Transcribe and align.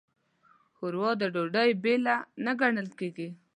ښوروا 0.75 1.11
د 1.21 1.23
ډوډۍ 1.33 1.69
بېله 1.83 2.15
نه 2.45 2.51
ګڼل 2.61 2.87
کېږي. 2.99 3.27